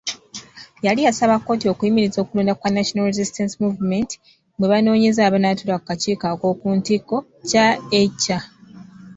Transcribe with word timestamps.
Yali 0.85 1.01
yasaba 1.07 1.35
kkooti 1.39 1.65
okuyimiriza 1.69 2.17
okulonda 2.21 2.53
kwa 2.59 2.69
National 2.75 3.09
Resistance 3.11 3.53
Movement 3.63 4.09
mwe 4.57 4.67
banoonyeza 4.71 5.21
abanatuula 5.23 5.75
ku 5.79 5.85
kakiiko 5.87 6.25
ak’okuntikko 6.33 7.17
CEC. 7.49 8.23